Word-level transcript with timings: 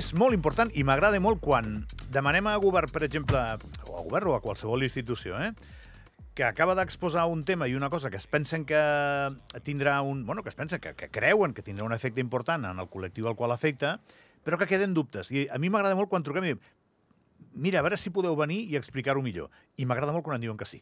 és 0.00 0.14
molt 0.16 0.32
important 0.32 0.70
i 0.78 0.84
m'agrada 0.86 1.18
molt 1.20 1.42
quan 1.44 1.82
demanem 2.14 2.46
a 2.48 2.56
govern, 2.62 2.88
per 2.92 3.02
exemple, 3.04 3.40
o 3.90 3.98
a 3.98 4.04
govern 4.06 4.30
o 4.30 4.36
a 4.36 4.40
qualsevol 4.40 4.84
institució, 4.86 5.36
eh, 5.42 5.50
que 6.40 6.44
acaba 6.48 6.72
d'exposar 6.72 7.26
un 7.28 7.42
tema 7.44 7.66
i 7.68 7.74
una 7.76 7.90
cosa 7.92 8.08
que 8.08 8.16
es 8.16 8.24
pensen 8.24 8.62
que 8.64 8.80
tindrà 9.60 9.98
un... 10.00 10.22
Bueno, 10.24 10.40
que 10.42 10.48
es 10.48 10.56
pensen, 10.56 10.80
que, 10.80 10.94
que 10.96 11.10
creuen 11.12 11.52
que 11.52 11.60
tindrà 11.60 11.84
un 11.84 11.92
efecte 11.92 12.24
important 12.24 12.64
en 12.64 12.80
el 12.80 12.88
col·lectiu 12.88 13.28
al 13.28 13.36
qual 13.36 13.52
afecta, 13.52 13.98
però 14.40 14.56
que 14.56 14.70
queden 14.70 14.96
dubtes. 14.96 15.28
I 15.28 15.50
a 15.52 15.60
mi 15.60 15.68
m'agrada 15.68 16.00
molt 16.00 16.08
quan 16.08 16.24
truquem 16.24 16.48
i 16.48 16.54
diem 16.54 16.64
mira, 17.52 17.80
a 17.80 17.84
veure 17.84 18.00
si 18.00 18.08
podeu 18.08 18.40
venir 18.40 18.62
i 18.72 18.80
explicar-ho 18.80 19.20
millor. 19.20 19.52
I 19.76 19.84
m'agrada 19.84 20.16
molt 20.16 20.24
quan 20.24 20.40
em 20.40 20.46
diuen 20.48 20.56
que 20.56 20.64
sí. 20.64 20.80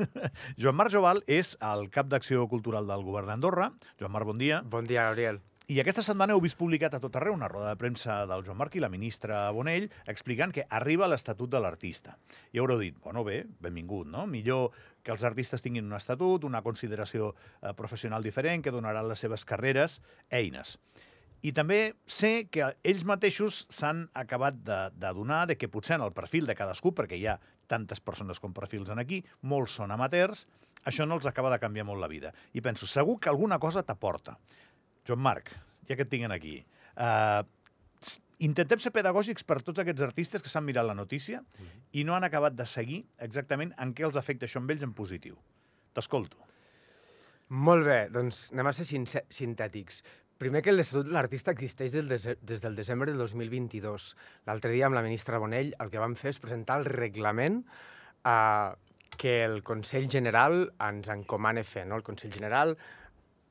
Joan 0.56 0.80
Marc 0.80 0.96
Joval 0.96 1.20
és 1.28 1.52
el 1.60 1.90
cap 1.92 2.08
d'Acció 2.08 2.48
Cultural 2.48 2.88
del 2.88 3.04
Govern 3.04 3.28
d'Andorra. 3.28 3.74
Joan 4.00 4.16
Marc, 4.16 4.32
bon 4.32 4.40
dia. 4.40 4.64
Bon 4.64 4.88
dia, 4.88 5.10
Gabriel. 5.10 5.44
I 5.64 5.78
aquesta 5.80 6.02
setmana 6.04 6.34
heu 6.34 6.42
vist 6.44 6.58
publicat 6.60 6.92
a 6.92 6.98
tot 7.00 7.14
arreu 7.16 7.32
una 7.32 7.48
roda 7.48 7.70
de 7.70 7.78
premsa 7.80 8.18
del 8.28 8.42
Joan 8.44 8.58
Marc 8.60 8.74
i 8.76 8.82
la 8.84 8.90
ministra 8.92 9.38
Bonell 9.56 9.86
explicant 10.12 10.52
que 10.52 10.66
arriba 10.68 11.08
l'Estatut 11.08 11.48
de 11.48 11.60
l'Artista. 11.64 12.18
I 12.52 12.60
haureu 12.60 12.82
dit, 12.82 12.98
bueno, 13.00 13.22
bé, 13.24 13.38
benvingut, 13.64 14.10
no? 14.12 14.26
Millor 14.28 14.76
que 15.04 15.12
els 15.12 15.24
artistes 15.28 15.62
tinguin 15.62 15.86
un 15.86 15.96
estatut, 15.98 16.46
una 16.48 16.62
consideració 16.64 17.34
eh, 17.34 17.72
professional 17.76 18.24
diferent, 18.24 18.64
que 18.64 18.72
donaran 18.74 19.08
les 19.10 19.20
seves 19.20 19.44
carreres 19.44 20.00
eines. 20.32 20.78
I 21.44 21.52
també 21.52 21.92
sé 22.08 22.46
que 22.48 22.70
ells 22.88 23.04
mateixos 23.04 23.66
s'han 23.68 24.06
acabat 24.16 24.62
de, 24.64 24.78
de 24.96 25.10
donar 25.12 25.42
de 25.50 25.58
que 25.60 25.68
potser 25.68 25.98
en 25.98 26.06
el 26.06 26.14
perfil 26.16 26.48
de 26.48 26.56
cadascú, 26.56 26.94
perquè 26.96 27.18
hi 27.20 27.26
ha 27.28 27.38
tantes 27.68 28.00
persones 28.00 28.40
com 28.40 28.56
perfils 28.56 28.88
en 28.92 29.02
aquí, 29.02 29.20
molts 29.42 29.76
són 29.76 29.92
amateurs, 29.92 30.46
això 30.88 31.04
no 31.08 31.18
els 31.20 31.28
acaba 31.28 31.52
de 31.52 31.60
canviar 31.60 31.84
molt 31.88 32.00
la 32.00 32.08
vida. 32.08 32.32
I 32.56 32.64
penso, 32.64 32.88
segur 32.88 33.18
que 33.20 33.28
alguna 33.32 33.58
cosa 33.60 33.84
t'aporta. 33.84 34.38
Joan 35.04 35.20
Marc, 35.20 35.52
ja 35.88 35.96
que 35.96 36.06
et 36.06 36.10
tinguin 36.12 36.32
aquí, 36.32 36.58
uh, 36.96 37.44
intentem 38.44 38.80
ser 38.82 38.92
pedagògics 38.94 39.46
per 39.46 39.60
tots 39.62 39.80
aquests 39.82 40.02
artistes 40.06 40.42
que 40.42 40.50
s'han 40.50 40.66
mirat 40.66 40.86
la 40.86 40.94
notícia 40.94 41.40
mm 41.40 41.46
-hmm. 41.60 41.84
i 41.92 42.04
no 42.04 42.14
han 42.14 42.24
acabat 42.24 42.54
de 42.54 42.66
seguir 42.66 43.04
exactament 43.18 43.72
en 43.78 43.94
què 43.94 44.04
els 44.04 44.16
afecta 44.16 44.46
això 44.46 44.58
amb 44.58 44.70
ells 44.70 44.82
en 44.82 44.92
positiu. 44.92 45.36
T'escolto. 45.92 46.36
Molt 47.48 47.84
bé, 47.84 48.08
doncs 48.10 48.50
anem 48.52 48.66
a 48.66 48.72
ser 48.72 48.86
sintètics. 49.28 50.02
Primer 50.38 50.62
que 50.62 50.72
l'Estatut 50.72 51.06
de 51.06 51.12
l'Artista 51.12 51.52
existeix 51.52 51.92
des, 51.92 52.24
des 52.42 52.60
del 52.60 52.74
desembre 52.74 53.12
del 53.12 53.18
2022. 53.18 54.16
L'altre 54.46 54.72
dia 54.72 54.86
amb 54.86 54.96
la 54.96 55.02
ministra 55.02 55.38
Bonell 55.38 55.74
el 55.78 55.90
que 55.90 56.02
vam 56.02 56.16
fer 56.16 56.30
és 56.30 56.40
presentar 56.40 56.78
el 56.80 56.84
reglament 56.84 57.60
eh, 58.24 58.74
que 59.16 59.44
el 59.44 59.62
Consell 59.62 60.08
General 60.10 60.72
ens 60.88 61.08
encomana 61.08 61.62
fer. 61.62 61.86
No? 61.86 62.00
El 62.00 62.02
Consell 62.02 62.32
General 62.34 62.74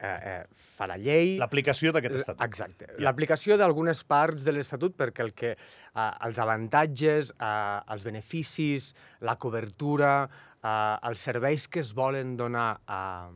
eh, 0.04 0.20
eh, 0.32 0.64
fa 0.78 0.88
la 0.90 0.98
llei... 1.00 1.38
L'aplicació 1.40 1.94
d'aquest 1.96 2.20
estatut. 2.22 2.44
Exacte. 2.46 2.90
Ja. 2.92 3.00
L'aplicació 3.08 3.58
d'algunes 3.60 4.04
parts 4.10 4.46
de 4.46 4.54
l'estatut 4.56 4.96
perquè 5.00 5.24
el 5.26 5.34
que, 5.38 5.54
eh, 5.56 6.10
els 6.28 6.42
avantatges, 6.44 7.34
eh, 7.40 7.94
els 7.96 8.08
beneficis, 8.08 8.92
la 9.24 9.38
cobertura, 9.40 10.14
eh, 10.60 11.10
els 11.10 11.28
serveis 11.30 11.68
que 11.68 11.84
es 11.84 11.94
volen 11.96 12.36
donar 12.40 12.72
eh, 12.84 13.32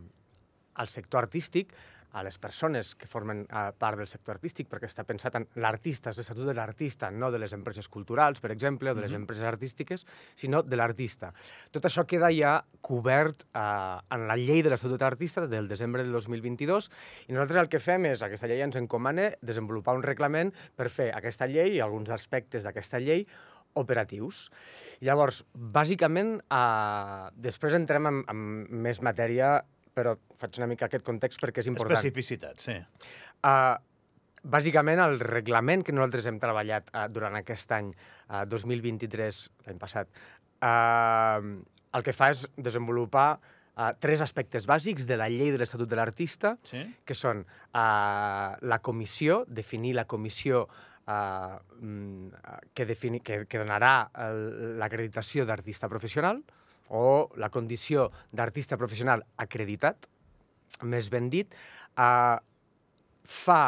al 0.78 0.92
sector 0.92 1.26
artístic 1.26 1.72
a 2.11 2.23
les 2.23 2.38
persones 2.38 2.94
que 2.95 3.08
formen 3.08 3.44
uh, 3.45 3.72
part 3.77 4.00
del 4.00 4.08
sector 4.08 4.38
artístic, 4.38 4.69
perquè 4.72 4.88
està 4.89 5.03
pensat 5.08 5.36
en 5.39 5.47
l'artista, 5.61 6.11
és 6.11 6.22
l'estatut 6.22 6.47
de 6.47 6.55
l'artista, 6.58 7.11
no 7.11 7.31
de 7.33 7.41
les 7.41 7.53
empreses 7.58 7.89
culturals, 7.91 8.39
per 8.44 8.52
exemple, 8.52 8.91
o 8.91 8.95
de 8.95 9.02
les 9.02 9.11
mm 9.11 9.16
-hmm. 9.16 9.22
empreses 9.22 9.44
artístiques, 9.44 10.05
sinó 10.36 10.64
de 10.64 10.76
l'artista. 10.76 11.33
Tot 11.71 11.86
això 11.86 12.05
queda 12.05 12.32
ja 12.32 12.64
cobert 12.82 13.43
uh, 13.54 13.99
en 14.09 14.27
la 14.27 14.36
llei 14.36 14.64
de 14.64 14.70
l'estatut 14.70 14.99
de 14.99 15.05
l'artista 15.05 15.48
del 15.48 15.67
desembre 15.67 16.04
del 16.04 16.11
2022, 16.11 16.92
i 17.27 17.33
nosaltres 17.33 17.61
el 17.61 17.70
que 17.70 17.80
fem 17.80 18.05
és, 18.05 18.21
aquesta 18.21 18.48
llei 18.48 18.61
ens 18.61 18.76
encomana 18.76 19.32
desenvolupar 19.42 19.95
un 19.95 20.03
reglament 20.03 20.53
per 20.76 20.89
fer 20.89 21.11
aquesta 21.14 21.48
llei 21.48 21.76
i 21.76 21.80
alguns 21.80 22.09
aspectes 22.09 22.64
d'aquesta 22.64 22.99
llei 22.99 23.27
operatius. 23.77 24.49
Llavors, 25.05 25.43
bàsicament, 25.53 26.37
eh, 26.42 27.30
després 27.36 27.77
entrem 27.77 28.09
en, 28.09 28.23
en 28.27 28.37
més 28.83 29.02
matèria 29.05 29.61
però 29.97 30.13
faig 30.37 30.61
una 30.61 30.69
mica 30.69 30.87
aquest 30.87 31.05
context 31.05 31.41
perquè 31.41 31.63
és 31.63 31.71
important. 31.71 31.97
Especificitat, 31.97 32.61
sí. 32.61 32.77
Uh, 33.41 33.73
bàsicament, 34.45 35.02
el 35.02 35.19
reglament 35.23 35.85
que 35.85 35.95
nosaltres 35.95 36.30
hem 36.30 36.37
treballat 36.41 36.91
uh, 36.93 37.08
durant 37.11 37.37
aquest 37.39 37.73
any, 37.77 37.91
uh, 38.30 38.43
2023, 38.49 39.43
l'any 39.67 39.81
passat, 39.81 40.11
uh, 40.61 41.41
el 41.97 42.05
que 42.05 42.13
fa 42.13 42.30
és 42.33 42.43
desenvolupar 42.69 43.30
uh, 43.37 43.89
tres 44.03 44.21
aspectes 44.25 44.67
bàsics 44.69 45.08
de 45.09 45.17
la 45.17 45.30
llei 45.33 45.53
de 45.53 45.61
l'Estatut 45.61 45.89
de 45.89 45.97
l'Artista, 45.97 46.58
sí? 46.69 46.83
que 47.05 47.17
són 47.17 47.41
uh, 47.41 48.53
la 48.61 48.81
comissió, 48.85 49.41
definir 49.47 49.95
la 49.97 50.05
comissió 50.05 50.67
uh, 50.67 51.58
que, 52.73 52.85
defini, 52.85 53.23
que, 53.25 53.45
que 53.49 53.64
donarà 53.64 53.95
l'acreditació 54.77 55.47
d'artista 55.49 55.89
professional, 55.89 56.43
o 56.89 57.30
la 57.36 57.49
condició 57.49 58.09
d'artista 58.31 58.77
professional 58.77 59.23
acreditat, 59.37 60.08
més 60.83 61.09
ben 61.09 61.30
dit, 61.30 61.53
eh, 61.98 62.37
fa, 63.23 63.61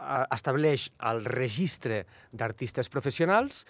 eh, 0.00 0.24
estableix 0.34 0.90
el 1.10 1.24
registre 1.24 2.04
d'artistes 2.32 2.88
professionals 2.88 3.64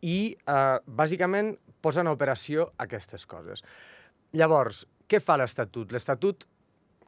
i, 0.00 0.36
eh, 0.46 0.78
bàsicament, 0.86 1.56
posa 1.80 2.00
en 2.00 2.08
operació 2.08 2.72
aquestes 2.78 3.26
coses. 3.26 3.62
Llavors, 4.32 4.86
què 5.08 5.20
fa 5.20 5.36
l'Estatut? 5.36 5.92
L'Estatut, 5.92 6.44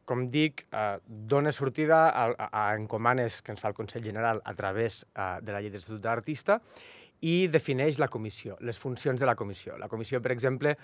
com 0.04 0.28
dic, 0.30 0.66
eh, 0.72 0.98
dona 1.06 1.52
sortida 1.52 2.08
a, 2.08 2.30
a, 2.32 2.48
a 2.52 2.74
encomanes 2.74 3.42
que 3.42 3.52
ens 3.52 3.60
fa 3.60 3.69
el 3.69 3.74
Consell 3.74 4.02
General 4.02 4.40
a 4.44 4.54
través 4.54 5.04
eh, 5.14 5.38
de 5.42 5.52
la 5.52 5.60
llei 5.60 5.70
de 5.70 5.78
l'Estatut 5.78 6.00
d'Artista 6.02 6.60
i 7.20 7.48
defineix 7.53 7.98
la 8.00 8.08
comissió, 8.08 8.56
les 8.64 8.78
funcions 8.81 9.20
de 9.20 9.28
la 9.28 9.36
comissió. 9.36 9.76
La 9.78 9.88
comissió, 9.92 10.20
per 10.25 10.32
exemple, 10.32 10.76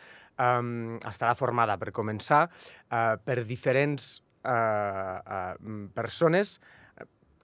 um, 0.42 0.98
estarà 1.08 1.34
formada, 1.38 1.78
per 1.80 1.94
començar, 1.96 2.46
uh, 2.46 3.16
per 3.24 3.42
diferents 3.48 4.18
uh, 4.44 4.50
uh, 4.50 5.86
persones 5.96 6.58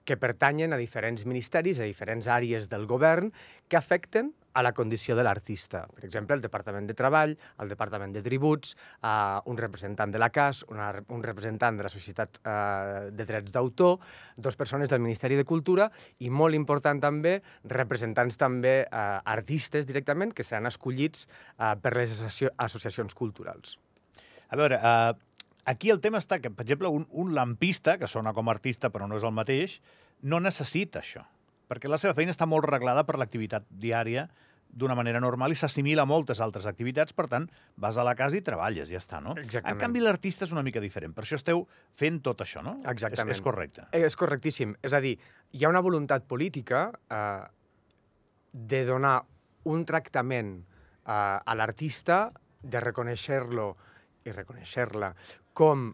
que 0.03 0.17
pertanyen 0.19 0.73
a 0.75 0.79
diferents 0.79 1.25
ministeris, 1.25 1.79
a 1.79 1.87
diferents 1.87 2.27
àrees 2.27 2.67
del 2.69 2.85
govern, 2.85 3.31
que 3.71 3.79
afecten 3.79 4.33
a 4.53 4.63
la 4.63 4.73
condició 4.73 5.15
de 5.15 5.23
l'artista. 5.25 5.83
Per 5.95 6.05
exemple, 6.05 6.35
el 6.35 6.41
Departament 6.41 6.87
de 6.87 6.95
Treball, 6.97 7.33
el 7.59 7.71
Departament 7.71 8.13
de 8.13 8.21
Tributs, 8.25 8.75
eh, 9.01 9.39
un 9.49 9.57
representant 9.57 10.13
de 10.13 10.21
la 10.21 10.29
CAS, 10.33 10.63
una, 10.69 10.91
un 11.09 11.23
representant 11.25 11.77
de 11.77 11.87
la 11.87 11.91
Societat 11.93 12.39
eh, 12.43 13.09
de 13.11 13.25
Drets 13.25 13.51
d'Autor, 13.53 13.99
dos 14.37 14.57
persones 14.59 14.89
del 14.89 15.01
Ministeri 15.01 15.37
de 15.39 15.45
Cultura 15.45 15.89
i, 16.19 16.29
molt 16.29 16.55
important 16.55 17.01
també, 17.01 17.39
representants 17.73 18.37
també 18.37 18.75
eh, 18.83 19.03
artistes 19.35 19.89
directament 19.89 20.33
que 20.33 20.45
seran 20.45 20.69
escollits 20.69 21.25
eh, 21.25 21.73
per 21.81 21.95
les 21.97 22.15
associacions 22.21 23.17
culturals. 23.17 23.77
A 24.53 24.59
veure, 24.59 24.77
eh, 24.77 25.13
aquí 25.65 25.89
el 25.89 26.01
tema 26.01 26.21
està 26.21 26.39
que, 26.39 26.53
per 26.53 26.67
exemple, 26.67 26.93
un, 26.93 27.07
un 27.09 27.33
lampista, 27.33 27.97
que 27.97 28.09
sona 28.09 28.33
com 28.37 28.49
a 28.49 28.57
artista 28.57 28.93
però 28.93 29.09
no 29.09 29.17
és 29.17 29.25
el 29.25 29.33
mateix, 29.33 29.79
no 30.21 30.39
necessita 30.39 31.01
això 31.01 31.25
perquè 31.73 31.89
la 31.89 31.97
seva 32.01 32.13
feina 32.17 32.33
està 32.33 32.45
molt 32.49 32.67
reglada 32.69 33.03
per 33.07 33.17
l'activitat 33.17 33.65
diària 33.69 34.27
d'una 34.73 34.95
manera 34.97 35.19
normal 35.21 35.53
i 35.53 35.57
s'assimila 35.57 36.01
a 36.01 36.09
moltes 36.09 36.39
altres 36.41 36.65
activitats, 36.69 37.13
per 37.13 37.27
tant, 37.29 37.45
vas 37.77 37.97
a 37.97 38.05
la 38.05 38.15
casa 38.17 38.39
i 38.39 38.41
treballes, 38.45 38.89
ja 38.89 38.97
està, 38.97 39.19
no? 39.21 39.35
Exactament. 39.37 39.75
En 39.75 39.81
canvi, 39.81 40.01
l'artista 40.01 40.47
és 40.47 40.53
una 40.55 40.63
mica 40.65 40.81
diferent. 40.81 41.13
Per 41.13 41.25
això 41.25 41.37
esteu 41.37 41.61
fent 41.99 42.19
tot 42.25 42.41
això, 42.41 42.63
no? 42.65 42.79
Exactament. 42.89 43.35
És, 43.35 43.41
és 43.41 43.45
correcte. 43.45 43.85
Eh, 43.91 44.01
és 44.07 44.17
correctíssim. 44.17 44.73
És 44.81 44.97
a 44.97 45.01
dir, 45.03 45.13
hi 45.53 45.65
ha 45.65 45.69
una 45.69 45.83
voluntat 45.85 46.25
política 46.25 46.87
eh, 46.89 47.43
de 48.53 48.81
donar 48.89 49.19
un 49.69 49.85
tractament 49.85 50.55
eh, 50.57 51.13
a 51.13 51.57
l'artista, 51.59 52.25
de 52.63 52.79
reconèixer-lo 52.79 53.67
i 54.23 54.33
reconèixer-la 54.33 55.11
com 55.53 55.89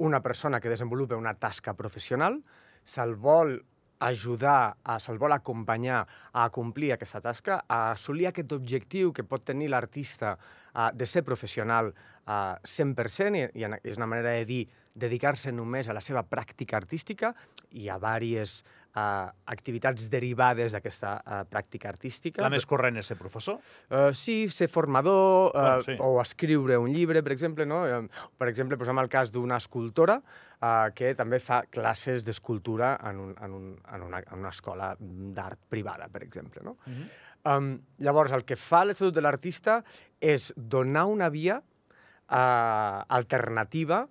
una 0.00 0.22
persona 0.24 0.58
que 0.58 0.72
desenvolupa 0.72 1.18
una 1.20 1.36
tasca 1.36 1.74
professional, 1.76 2.40
se'l 2.82 3.12
vol 3.20 3.58
ajudar, 4.00 4.76
a, 4.82 4.98
se'l 4.98 5.20
vol 5.20 5.34
acompanyar 5.36 6.00
a 6.32 6.48
complir 6.52 6.94
aquesta 6.94 7.20
tasca, 7.20 7.60
a 7.68 7.92
assolir 7.92 8.30
aquest 8.30 8.52
objectiu 8.56 9.12
que 9.12 9.26
pot 9.28 9.44
tenir 9.44 9.68
l'artista 9.70 10.34
uh, 10.36 10.88
de 10.96 11.06
ser 11.06 11.22
professional 11.26 11.92
uh, 11.92 12.56
100%, 12.64 13.36
i, 13.36 13.44
i 13.60 13.68
és 13.92 14.00
una 14.00 14.08
manera 14.08 14.34
de 14.38 14.46
dir 14.48 14.62
dedicar-se 15.00 15.52
només 15.52 15.88
a 15.88 15.96
la 15.96 16.02
seva 16.04 16.22
pràctica 16.28 16.76
artística. 16.78 17.32
Hi 17.72 17.88
ha 17.88 17.96
diverses 18.00 18.60
uh, 18.94 19.30
activitats 19.52 20.08
derivades 20.12 20.74
d'aquesta 20.74 21.14
uh, 21.20 21.40
pràctica 21.50 21.88
artística. 21.90 22.42
La 22.42 22.50
més 22.52 22.66
corrent 22.68 23.00
és 23.00 23.08
ser 23.10 23.16
professor? 23.18 23.60
Uh, 23.88 24.10
sí, 24.16 24.48
ser 24.52 24.68
formador, 24.72 25.50
uh, 25.50 25.58
Bueno, 25.60 25.86
sí. 25.86 25.96
o 26.00 26.20
escriure 26.22 26.78
un 26.78 26.92
llibre, 26.92 27.22
per 27.22 27.32
exemple. 27.32 27.66
No? 27.66 27.82
Eh, 27.86 28.02
Per 28.38 28.48
exemple, 28.48 28.78
posem 28.80 28.98
el 28.98 29.08
cas 29.12 29.30
d'una 29.32 29.58
escultora 29.60 30.18
uh, 30.20 30.90
que 30.96 31.14
també 31.14 31.40
fa 31.40 31.62
classes 31.70 32.24
d'escultura 32.24 32.96
en, 33.10 33.18
un, 33.20 33.34
en, 33.40 33.56
un, 33.56 33.66
en, 33.94 34.06
una, 34.06 34.22
en 34.26 34.38
una 34.38 34.52
escola 34.54 34.94
d'art 34.98 35.60
privada, 35.68 36.08
per 36.08 36.22
exemple. 36.26 36.62
No? 36.64 36.76
Mhm. 36.86 37.10
Um, 37.40 37.68
llavors, 38.04 38.34
el 38.36 38.42
que 38.44 38.56
fa 38.60 38.82
l'Estatut 38.84 39.14
de 39.16 39.22
l'Artista 39.24 39.78
és 40.20 40.50
donar 40.56 41.06
una 41.08 41.30
via 41.32 41.54
uh, 41.56 43.00
alternativa 43.08 44.02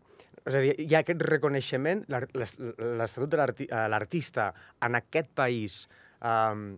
és 0.49 0.57
a 0.57 0.61
dir, 0.63 0.73
hi 0.81 0.95
ha 0.95 1.03
aquest 1.03 1.21
reconeixement, 1.27 2.03
l'Estatut 2.09 3.29
de 3.29 3.67
eh, 3.67 3.83
l'artista 3.93 4.49
en 4.85 4.97
aquest 4.97 5.29
país 5.37 5.83
um, 6.25 6.71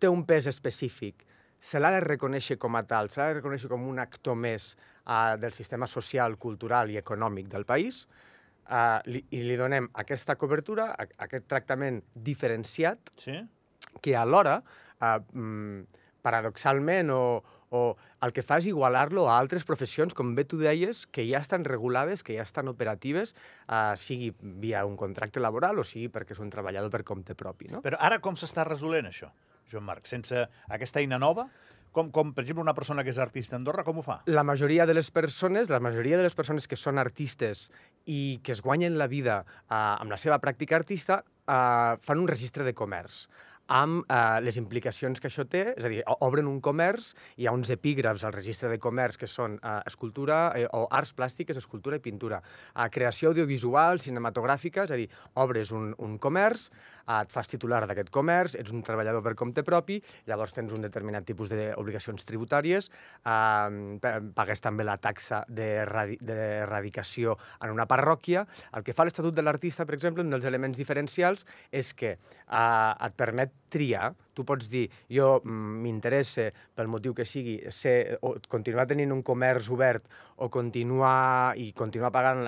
té 0.00 0.08
un 0.10 0.24
pes 0.26 0.48
específic, 0.50 1.26
se 1.62 1.78
l'ha 1.78 1.92
de 1.94 2.00
reconèixer 2.02 2.56
com 2.58 2.74
a 2.74 2.82
tal, 2.88 3.10
se 3.12 3.20
l'ha 3.20 3.28
de 3.30 3.38
reconèixer 3.38 3.70
com 3.70 3.84
un 3.86 4.00
actor 4.02 4.34
més 4.34 4.72
uh, 4.74 5.36
del 5.38 5.54
sistema 5.54 5.86
social, 5.86 6.34
cultural 6.42 6.90
i 6.90 6.98
econòmic 6.98 7.52
del 7.52 7.66
país, 7.68 8.02
uh, 8.66 8.98
li, 9.06 9.22
i 9.30 9.44
li 9.46 9.58
donem 9.60 9.86
aquesta 10.02 10.34
cobertura, 10.40 10.88
a, 10.96 11.06
aquest 11.28 11.46
tractament 11.52 12.02
diferenciat, 12.14 13.12
Sí? 13.22 13.38
que 14.02 14.16
alhora, 14.16 14.56
uh, 15.04 15.18
paradoxalment, 16.24 17.12
o, 17.12 17.22
o 17.72 17.96
el 18.22 18.34
que 18.36 18.44
fa 18.44 18.60
és 18.60 18.68
igualar-lo 18.70 19.24
a 19.26 19.38
altres 19.40 19.64
professions, 19.68 20.14
com 20.14 20.34
bé 20.36 20.44
tu 20.48 20.60
deies, 20.60 21.06
que 21.08 21.24
ja 21.26 21.40
estan 21.40 21.64
regulades, 21.64 22.22
que 22.22 22.36
ja 22.36 22.44
estan 22.44 22.68
operatives, 22.70 23.34
uh, 23.66 23.96
sigui 23.98 24.30
via 24.62 24.84
un 24.86 24.98
contracte 25.00 25.40
laboral 25.40 25.80
o 25.80 25.86
sigui 25.88 26.12
perquè 26.12 26.36
és 26.36 26.42
un 26.44 26.52
treballador 26.52 26.92
per 26.92 27.02
compte 27.08 27.34
propi. 27.38 27.72
No? 27.72 27.80
Però 27.84 27.98
ara 27.98 28.20
com 28.22 28.36
s'està 28.36 28.66
resolent 28.68 29.08
això, 29.08 29.32
Joan 29.72 29.88
Marc? 29.88 30.06
Sense 30.10 30.46
aquesta 30.68 31.00
eina 31.00 31.18
nova? 31.18 31.48
Com, 31.92 32.08
com, 32.08 32.30
per 32.32 32.44
exemple, 32.44 32.64
una 32.64 32.72
persona 32.76 33.02
que 33.04 33.12
és 33.12 33.18
artista 33.20 33.56
a 33.56 33.58
Andorra, 33.60 33.84
com 33.84 33.98
ho 34.00 34.04
fa? 34.04 34.22
La 34.32 34.44
majoria 34.48 34.86
de 34.88 34.94
les 34.96 35.10
persones, 35.12 35.68
la 35.68 35.80
majoria 35.80 36.16
de 36.16 36.24
les 36.24 36.36
persones 36.36 36.68
que 36.68 36.78
són 36.80 37.00
artistes 37.00 37.66
i 38.08 38.40
que 38.44 38.54
es 38.54 38.62
guanyen 38.64 38.96
la 39.00 39.10
vida 39.12 39.42
uh, 39.44 40.00
amb 40.00 40.12
la 40.12 40.20
seva 40.20 40.40
pràctica 40.40 40.78
artista 40.78 41.20
uh, 41.20 42.00
fan 42.00 42.22
un 42.22 42.30
registre 42.32 42.64
de 42.64 42.72
comerç 42.76 43.26
amb 43.68 44.04
eh, 44.10 44.40
les 44.42 44.56
implicacions 44.60 45.20
que 45.20 45.28
això 45.30 45.44
té, 45.48 45.74
és 45.76 45.84
a 45.84 45.88
dir, 45.88 46.02
obren 46.20 46.48
un 46.50 46.60
comerç, 46.60 47.12
hi 47.38 47.46
ha 47.46 47.52
uns 47.54 47.70
epígrafs 47.70 48.24
al 48.24 48.32
registre 48.34 48.68
de 48.68 48.78
comerç 48.82 49.16
que 49.20 49.28
són 49.30 49.58
eh, 49.62 49.78
escultura 49.86 50.52
eh, 50.58 50.66
o 50.72 50.86
arts 50.90 51.14
plàstiques, 51.16 51.56
escultura 51.56 51.96
i 51.96 52.02
pintura, 52.04 52.42
eh, 52.74 52.88
creació 52.92 53.30
audiovisual, 53.30 54.00
cinematogràfica, 54.02 54.84
és 54.84 54.90
a 54.92 54.98
dir, 55.00 55.08
obres 55.40 55.70
un, 55.72 55.94
un 55.98 56.18
comerç, 56.18 56.68
eh, 57.06 57.20
et 57.22 57.32
fas 57.32 57.48
titular 57.48 57.84
d'aquest 57.86 58.10
comerç, 58.12 58.56
ets 58.60 58.72
un 58.74 58.82
treballador 58.84 59.22
per 59.24 59.34
compte 59.38 59.64
propi, 59.64 60.00
llavors 60.26 60.52
tens 60.56 60.72
un 60.74 60.82
determinat 60.84 61.24
tipus 61.28 61.48
d'obligacions 61.52 62.26
tributàries, 62.28 62.90
eh, 62.90 63.96
pa- 64.02 64.18
pagues 64.34 64.60
també 64.60 64.84
la 64.84 64.98
taxa 64.98 65.44
d'erradi- 65.48 66.18
d'erradicació 66.20 67.38
en 67.62 67.70
una 67.70 67.86
parròquia. 67.86 68.46
El 68.76 68.82
que 68.84 68.92
fa 68.94 69.04
l'Estatut 69.06 69.34
de 69.34 69.42
l'Artista, 69.42 69.86
per 69.86 69.94
exemple, 69.96 70.22
un 70.24 70.30
dels 70.30 70.44
elements 70.44 70.76
diferencials 70.78 71.46
és 71.70 71.92
que 71.94 72.12
eh, 72.16 72.94
et 73.06 73.16
permet 73.16 73.51
triar. 73.72 74.12
Tu 74.36 74.44
pots 74.48 74.68
dir, 74.72 74.86
jo 75.12 75.40
mm, 75.40 75.82
m'interessa, 75.84 76.48
pel 76.76 76.88
motiu 76.92 77.14
que 77.16 77.26
sigui, 77.28 77.58
ser, 77.72 78.18
o 78.24 78.34
continuar 78.52 78.86
tenint 78.90 79.12
un 79.12 79.22
comerç 79.26 79.68
obert 79.72 80.08
o 80.36 80.48
continuar 80.52 81.52
i 81.60 81.70
continuar 81.76 82.12
pagant 82.14 82.44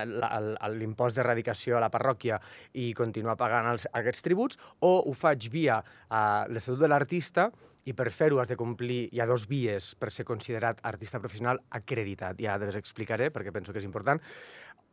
l'impost 0.76 1.18
d'erradicació 1.18 1.78
a 1.78 1.84
la 1.84 1.92
parròquia 1.92 2.40
i 2.80 2.92
continuar 2.96 3.36
pagant 3.40 3.72
els, 3.74 3.88
aquests 3.92 4.24
tributs, 4.24 4.60
o 4.80 4.96
ho 5.04 5.14
faig 5.16 5.48
via 5.52 5.80
uh, 5.80 6.44
l'Estatut 6.48 6.84
de 6.84 6.90
l'Artista 6.90 7.50
i 7.84 7.92
per 7.92 8.08
fer-ho 8.08 8.40
has 8.40 8.48
de 8.48 8.56
complir, 8.56 9.08
hi 9.12 9.20
ha 9.20 9.28
dos 9.28 9.44
vies 9.48 9.92
per 10.00 10.10
ser 10.12 10.24
considerat 10.24 10.80
artista 10.88 11.20
professional 11.20 11.60
acreditat, 11.76 12.40
ja 12.40 12.56
les 12.60 12.78
explicaré 12.80 13.28
perquè 13.32 13.52
penso 13.52 13.72
que 13.72 13.82
és 13.82 13.88
important, 13.88 14.22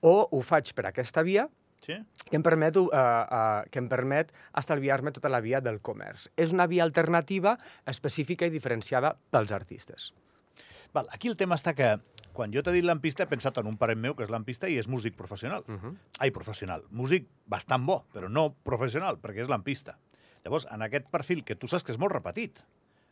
o 0.01 0.15
ho 0.27 0.41
faig 0.43 0.73
per 0.75 0.89
aquesta 0.89 1.23
via, 1.23 1.47
Sí? 1.81 1.95
que 2.29 2.37
em 2.37 2.43
permet, 2.45 2.77
uh, 2.77 2.85
uh, 2.87 3.63
que 3.71 3.79
em 3.81 3.87
permet 3.89 4.29
estalviar-me 4.55 5.11
tota 5.11 5.27
la 5.29 5.41
via 5.41 5.59
del 5.59 5.81
comerç. 5.81 6.29
És 6.37 6.53
una 6.53 6.67
via 6.67 6.83
alternativa 6.85 7.57
específica 7.89 8.45
i 8.45 8.53
diferenciada 8.53 9.15
pels 9.33 9.51
artistes. 9.51 10.13
Val, 10.93 11.07
aquí 11.11 11.27
el 11.27 11.35
tema 11.35 11.55
està 11.55 11.73
que 11.75 11.97
quan 12.31 12.53
jo 12.53 12.61
t'he 12.63 12.71
dit 12.71 12.85
lampista 12.87 13.23
he 13.23 13.27
pensat 13.27 13.57
en 13.59 13.67
un 13.67 13.75
parent 13.81 13.99
meu 13.99 14.15
que 14.15 14.23
és 14.23 14.29
lampista 14.31 14.69
i 14.71 14.77
és 14.79 14.87
músic 14.87 15.15
professional. 15.17 15.65
Uh 15.67 15.75
-huh. 15.81 15.95
Ai, 16.19 16.31
professional. 16.31 16.85
Músic 16.91 17.27
bastant 17.47 17.85
bo, 17.85 18.05
però 18.13 18.29
no 18.29 18.53
professional, 18.63 19.17
perquè 19.19 19.41
és 19.41 19.49
lampista. 19.49 19.97
Llavors, 20.45 20.67
en 20.71 20.81
aquest 20.81 21.07
perfil, 21.09 21.43
que 21.43 21.55
tu 21.55 21.67
saps 21.67 21.83
que 21.83 21.91
és 21.91 21.97
molt 21.99 22.13
repetit 22.13 22.63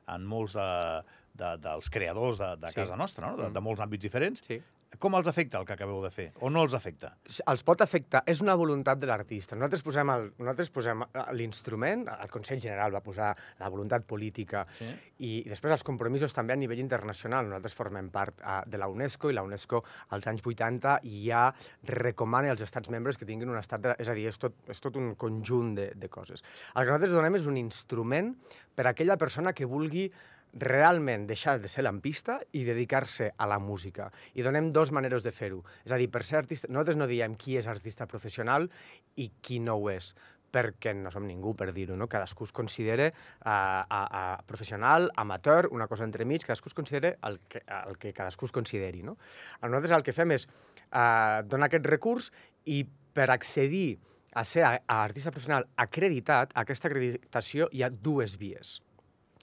en 0.08 0.26
molts 0.26 0.54
de, 0.54 1.04
de, 1.34 1.58
dels 1.58 1.90
creadors 1.90 2.38
de, 2.38 2.56
de 2.58 2.70
Sí. 2.70 2.76
casa 2.76 2.96
nostra, 2.96 3.28
no? 3.32 3.38
de, 3.38 3.50
Mm. 3.50 3.54
de 3.54 3.60
molts 3.62 3.82
àmbits 3.82 4.02
diferents, 4.02 4.42
Sí. 4.46 4.62
Com 4.98 5.14
els 5.16 5.28
afecta 5.30 5.60
el 5.60 5.66
que 5.70 5.74
acabeu 5.76 6.00
de 6.02 6.10
fer? 6.10 6.32
O 6.42 6.50
no 6.50 6.64
els 6.66 6.74
afecta? 6.74 7.12
els 7.48 7.62
pot 7.64 7.82
afectar, 7.82 8.24
és 8.26 8.42
una 8.42 8.56
voluntat 8.58 8.98
de 9.00 9.06
l'artista. 9.08 9.56
Nosaltres 9.56 9.84
posem 9.86 10.10
el- 10.10 10.32
nosaltres 10.40 10.70
posem 10.74 11.04
eh, 11.04 11.24
l'instrument, 11.38 12.08
el 12.10 12.30
Consell 12.34 12.60
General 12.60 12.94
va 12.96 13.02
posar 13.06 13.36
la 13.60 13.70
voluntat 13.70 14.04
política 14.06 14.66
Sí. 14.80 14.88
i, 15.20 15.30
i 15.46 15.50
després 15.50 15.72
els 15.72 15.84
compromisos 15.84 16.34
també 16.34 16.54
a 16.54 16.56
nivell 16.58 16.80
internacional. 16.82 17.46
Nosaltres 17.46 17.76
formem 17.78 18.10
part 18.10 18.42
uh, 18.42 18.64
de 18.66 18.78
la 18.82 18.88
UNESCO 18.90 19.30
i 19.30 19.34
la 19.38 19.44
UNESCO 19.46 19.84
als 20.10 20.28
anys 20.28 20.42
80 20.46 21.00
ja 21.24 21.54
recomana 21.84 22.50
als 22.52 22.62
estats 22.66 22.90
membres 22.90 23.18
que 23.18 23.26
tinguin 23.30 23.50
un 23.50 23.58
estat... 23.62 23.82
De, 23.82 23.94
és 24.00 24.10
a 24.10 24.14
dir, 24.18 24.26
és 24.28 24.38
tot, 24.42 24.54
és 24.68 24.82
tot 24.82 24.96
un 25.00 25.14
conjunt 25.16 25.76
de, 25.78 25.92
de 25.96 26.10
coses. 26.10 26.42
El 26.76 26.84
que 26.84 26.90
nosaltres 26.92 27.14
donem 27.14 27.36
és 27.40 27.46
un 27.48 27.58
instrument 27.62 28.34
per 28.76 28.88
a 28.88 28.92
aquella 28.96 29.18
persona 29.18 29.54
que 29.54 29.66
vulgui 29.70 30.10
realment 30.54 31.28
deixar 31.30 31.60
de 31.62 31.70
ser 31.70 31.84
lampista 31.86 32.40
i 32.58 32.64
dedicar-se 32.66 33.32
a 33.38 33.48
la 33.48 33.60
música. 33.60 34.10
I 34.34 34.46
donem 34.46 34.72
dos 34.74 34.92
maneres 34.96 35.24
de 35.24 35.34
fer-ho. 35.36 35.62
És 35.86 35.94
a 35.94 36.00
dir, 36.02 36.10
per 36.12 36.24
ser 36.26 36.40
artista... 36.42 36.70
Nosaltres 36.72 36.98
no 36.98 37.08
diem 37.10 37.38
qui 37.38 37.58
és 37.60 37.70
artista 37.70 38.08
professional 38.10 38.70
i 39.16 39.30
qui 39.42 39.60
no 39.64 39.78
ho 39.78 39.90
és 39.94 40.14
perquè 40.50 40.96
no 40.98 41.12
som 41.14 41.28
ningú 41.30 41.54
per 41.54 41.70
dir-ho, 41.76 41.94
no? 41.94 42.08
Cadascú 42.10 42.48
es 42.48 42.54
considera 42.56 43.10
uh, 43.10 43.46
a, 43.46 44.02
a 44.02 44.24
professional, 44.50 45.12
amateur, 45.16 45.70
una 45.72 45.88
cosa 45.88 46.08
entremig, 46.08 46.42
cadascú 46.46 46.72
es 46.72 46.78
considera 46.78 47.16
el 47.30 47.40
que, 47.48 47.62
el 47.86 48.00
que 48.02 48.14
cadascú 48.18 48.50
es 48.50 48.56
consideri, 48.56 49.04
no? 49.06 49.18
Nosaltres 49.62 49.94
el 50.00 50.06
que 50.08 50.16
fem 50.16 50.34
és 50.34 50.48
uh, 50.50 51.46
donar 51.46 51.70
aquest 51.70 51.86
recurs 51.86 52.32
i 52.66 52.82
per 53.14 53.30
accedir 53.30 54.00
a 54.34 54.44
ser 54.46 54.66
a, 54.66 54.76
a 54.88 55.04
artista 55.04 55.32
professional 55.34 55.70
acreditat, 55.78 56.54
a 56.54 56.66
aquesta 56.66 56.90
acreditació 56.90 57.70
hi 57.74 57.86
ha 57.86 57.94
dues 57.94 58.38
vies. 58.42 58.80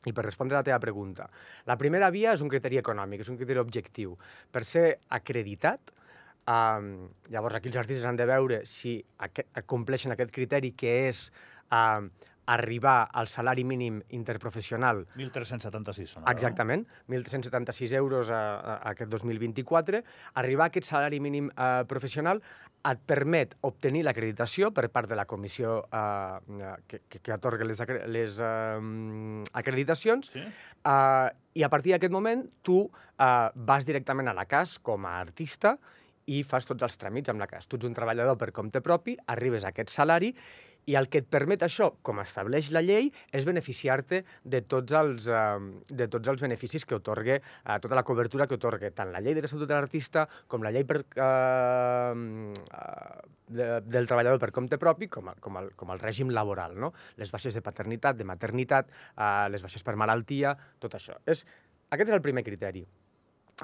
I 0.07 0.15
per 0.15 0.25
respondre 0.25 0.57
a 0.57 0.63
la 0.63 0.67
teva 0.67 0.79
pregunta, 0.83 1.27
la 1.67 1.77
primera 1.81 2.13
via 2.15 2.35
és 2.37 2.43
un 2.45 2.51
criteri 2.53 2.79
econòmic, 2.79 3.25
és 3.25 3.31
un 3.33 3.39
criteri 3.41 3.63
objectiu. 3.63 4.15
Per 4.55 4.63
ser 4.65 4.87
acreditat, 5.19 5.91
um, 6.47 7.09
llavors 7.35 7.59
aquí 7.59 7.73
els 7.73 7.81
artistes 7.83 8.07
han 8.07 8.19
de 8.19 8.29
veure 8.31 8.63
si 8.71 9.01
aqu 9.27 9.47
compleixen 9.67 10.15
aquest 10.15 10.33
criteri 10.35 10.73
que 10.79 10.95
és 11.09 11.27
um, 11.75 12.11
arribar 12.47 13.09
al 13.13 13.29
salari 13.29 13.65
mínim 13.67 13.99
interprofessional 14.15 15.05
1.376 15.17 16.15
són 16.15 16.25
ara, 16.25 16.35
Exactament, 16.37 16.87
1.376 17.11 17.95
euros 17.99 18.31
a, 18.31 18.41
a, 18.57 18.77
aquest 18.93 19.11
2024. 19.11 20.03
Arribar 20.43 20.69
a 20.69 20.73
aquest 20.73 20.89
salari 20.89 21.21
mínim 21.21 21.51
eh, 21.51 21.83
professional 21.91 22.43
et 22.87 23.03
permet 23.03 23.57
obtenir 23.67 24.05
l'acreditació 24.07 24.71
per 24.75 24.87
part 24.95 25.11
de 25.11 25.19
la 25.19 25.27
comissió 25.27 25.81
eh, 25.91 26.71
que, 26.87 27.03
que, 27.09 27.21
que 27.21 27.35
atorga 27.35 27.67
les, 27.67 27.83
les 28.07 28.39
eh, 28.39 29.43
acreditacions? 29.59 30.31
Sí? 30.37 30.47
Uh, 30.87 31.27
I 31.57 31.65
a 31.67 31.71
partir 31.73 31.95
d'aquest 31.95 32.13
moment, 32.15 32.45
tu 32.63 32.83
uh, 32.85 33.49
vas 33.67 33.87
directament 33.89 34.29
a 34.31 34.35
la 34.37 34.45
CAS 34.47 34.77
com 34.87 35.07
a 35.09 35.17
artista 35.19 35.73
i 36.27 36.43
fas 36.47 36.67
tots 36.67 36.83
els 36.87 36.99
tràmits 37.01 37.31
amb 37.31 37.43
la 37.43 37.49
CAS. 37.51 37.69
Tu 37.69 37.79
ets 37.79 37.89
un 37.89 37.95
treballador 37.95 38.39
per 38.39 38.53
compte 38.55 38.83
propi, 38.85 39.17
arribes 39.33 39.65
a 39.65 39.73
aquest 39.73 39.93
salari 39.95 40.33
i 40.87 40.95
el 40.99 41.09
que 41.11 41.19
et 41.23 41.27
permet 41.31 41.65
això, 41.67 41.89
com 42.07 42.21
estableix 42.23 42.71
la 42.75 42.83
llei, 42.85 43.09
és 43.35 43.47
beneficiar-te 43.47 44.21
de, 44.45 44.61
tots 44.71 44.95
els, 44.95 45.27
uh, 45.27 45.59
de 45.91 46.07
tots 46.11 46.31
els 46.31 46.43
beneficis 46.43 46.87
que 46.87 46.95
otorga, 46.99 47.41
uh, 47.65 47.79
tota 47.83 47.99
la 47.99 48.05
cobertura 48.07 48.47
que 48.47 48.55
otorga 48.59 48.93
tant 48.95 49.11
la 49.15 49.23
llei 49.23 49.35
de 49.35 49.43
l'Estatut 49.43 49.67
de 49.67 49.75
l'Artista 49.75 50.27
com 50.47 50.63
la 50.63 50.71
llei 50.75 50.87
per, 50.87 51.01
uh, 51.03 52.15
de, 53.51 53.71
del 53.83 54.07
treballador 54.07 54.39
per 54.43 54.53
compte 54.55 54.79
propi, 54.83 55.11
com, 55.11 55.33
com, 55.43 55.59
el, 55.63 55.73
com 55.79 55.91
el 55.95 56.03
règim 56.03 56.31
laboral, 56.35 56.79
no? 56.79 56.93
Les 57.19 57.35
baixes 57.35 57.59
de 57.59 57.65
paternitat, 57.67 58.19
de 58.19 58.29
maternitat, 58.29 58.95
uh, 59.17 59.49
les 59.51 59.67
baixes 59.67 59.83
per 59.87 59.99
malaltia, 59.99 60.55
tot 60.83 60.95
això. 60.99 61.19
És, 61.27 61.43
aquest 61.91 62.15
és 62.15 62.19
el 62.19 62.23
primer 62.23 62.47
criteri 62.47 62.87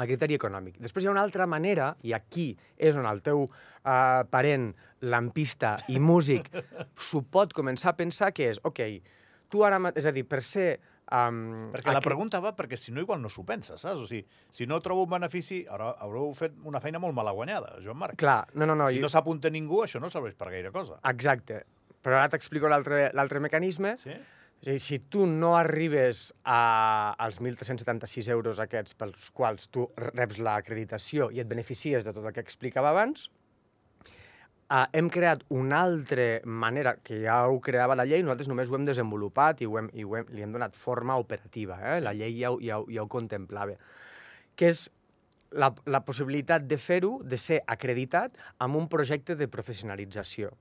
el 0.00 0.08
criteri 0.08 0.38
econòmic. 0.38 0.78
Després 0.80 1.04
hi 1.04 1.11
ha 1.11 1.12
una 1.12 1.25
altra 1.25 1.46
manera, 1.46 1.90
i 2.02 2.14
aquí 2.16 2.52
és 2.76 2.96
on 2.96 3.06
el 3.08 3.20
teu 3.25 3.44
uh, 3.44 4.22
parent, 4.32 4.70
lampista 5.02 5.76
i 5.92 5.99
músic 6.00 6.49
s'ho 7.08 7.25
pot 7.28 7.52
començar 7.52 7.92
a 7.92 7.99
pensar, 7.99 8.32
que 8.32 8.49
és, 8.54 8.61
ok, 8.64 8.80
tu 9.52 9.66
ara, 9.66 9.80
és 9.94 10.06
a 10.08 10.14
dir, 10.14 10.25
per 10.28 10.42
ser 10.46 10.70
Um, 11.12 11.66
Perquè 11.75 11.92
la 11.92 12.00
pregunta 12.00 12.38
va 12.40 12.54
perquè 12.56 12.78
si 12.78 12.92
no 12.94 13.02
igual 13.02 13.18
no 13.20 13.28
s'ho 13.28 13.42
pensa, 13.44 13.75
saps? 13.76 14.00
O 14.00 14.06
sigui, 14.08 14.22
si 14.54 14.64
no 14.70 14.78
trobo 14.80 15.02
un 15.04 15.11
benefici, 15.11 15.58
ara 15.68 15.90
haureu 16.00 16.30
fet 16.38 16.54
una 16.64 16.80
feina 16.80 17.00
molt 17.02 17.12
malaguanyada, 17.12 17.75
Joan 17.84 17.99
Marc. 18.00 18.16
Clar, 18.22 18.46
no, 18.54 18.64
no, 18.64 18.76
no. 18.78 18.87
si 18.88 18.96
jo- 18.96 19.02
no 19.04 19.11
s'apunta 19.12 19.50
ningú, 19.52 19.82
això 19.84 20.00
no 20.00 20.08
serveix 20.08 20.38
per 20.38 20.49
gaire 20.54 20.70
cosa. 20.72 20.96
Exacte. 21.11 21.64
Però 22.00 22.16
ara 22.16 22.30
t'explico 22.32 22.70
l'altre 22.70 23.42
mecanisme. 23.44 23.99
Sí? 24.00 24.14
És 24.62 24.69
a 24.69 24.75
dir, 24.76 24.81
si 24.81 24.99
tu 25.11 25.26
no 25.26 25.57
arribes 25.59 26.28
a, 26.47 27.14
als 27.19 27.40
1.376 27.42 28.28
euros 28.31 28.61
aquests 28.62 28.95
pels 28.95 29.33
quals 29.35 29.66
tu 29.75 29.88
reps 29.99 30.38
l'acreditació 30.38 31.33
i 31.35 31.42
et 31.42 31.49
beneficies 31.50 32.07
de 32.07 32.12
tot 32.14 32.23
el 32.23 32.35
que 32.37 32.45
explicava 32.47 32.92
abans, 32.95 33.31
Uh, 34.73 34.87
hem 34.97 35.11
creat 35.12 35.42
una 35.52 35.83
altra 35.85 36.25
manera, 36.49 36.95
que 37.04 37.19
ja 37.26 37.35
ho 37.45 37.59
creava 37.61 37.92
la 37.99 38.07
llei, 38.09 38.23
nosaltres 38.25 38.49
només 38.49 38.71
ho 38.71 38.76
hem 38.78 38.87
desenvolupat 38.88 39.59
i, 39.61 39.66
ho 39.69 39.75
hem, 39.76 39.90
i 39.92 40.07
ho 40.07 40.14
hem, 40.16 40.31
li 40.33 40.45
hem 40.47 40.54
donat 40.54 40.78
forma 40.81 41.19
operativa. 41.21 41.76
Eh? 41.90 41.99
La 42.00 42.14
llei 42.16 42.38
ja, 42.38 42.54
ja, 42.64 42.78
ja 42.88 43.02
ho 43.02 43.11
contemplava. 43.12 43.75
Que 44.57 44.71
és 44.73 44.87
la, 45.52 45.69
la 45.85 46.00
possibilitat 46.07 46.64
de 46.71 46.78
fer-ho, 46.81 47.19
de 47.21 47.37
ser 47.37 47.61
acreditat 47.75 48.40
amb 48.64 48.81
un 48.81 48.88
projecte 48.88 49.37
de 49.37 49.50
professionalització. 49.52 50.54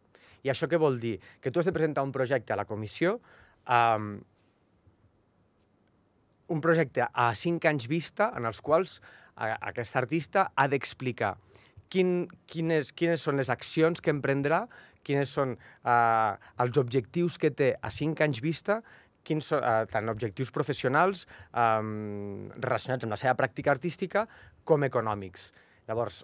I 0.43 0.51
això 0.51 0.67
què 0.67 0.81
vol 0.81 1.00
dir? 1.00 1.15
Que 1.39 1.53
tu 1.53 1.62
has 1.62 1.70
de 1.70 1.75
presentar 1.77 2.03
un 2.03 2.12
projecte 2.12 2.51
a 2.51 2.60
la 2.60 2.67
comissió, 2.67 3.22
um, 3.68 4.13
un 6.51 6.62
projecte 6.63 7.08
a 7.08 7.32
cinc 7.38 7.65
anys 7.70 7.88
vista 7.88 8.32
en 8.38 8.48
els 8.50 8.60
quals 8.62 9.00
a, 9.36 9.53
aquest 9.72 9.96
artista 9.96 10.50
ha 10.56 10.68
d'explicar 10.72 11.36
quin, 11.91 12.25
quines, 12.48 12.94
quines 12.96 13.24
són 13.27 13.39
les 13.41 13.51
accions 13.51 14.01
que 14.01 14.13
emprendrà, 14.13 14.63
quines 15.03 15.32
són 15.38 15.56
uh, 15.58 16.34
els 16.63 16.80
objectius 16.80 17.38
que 17.41 17.51
té 17.51 17.74
a 17.82 17.91
cinc 17.94 18.22
anys 18.24 18.41
vista, 18.44 18.80
quins 19.27 19.51
són 19.51 19.62
uh, 19.62 19.84
tant 19.91 20.10
objectius 20.10 20.53
professionals 20.53 21.27
um, 21.51 22.50
relacionats 22.58 23.06
amb 23.06 23.13
la 23.13 23.20
seva 23.22 23.36
pràctica 23.38 23.74
artística 23.74 24.25
com 24.65 24.88
econòmics. 24.88 25.51
Llavors, 25.89 26.24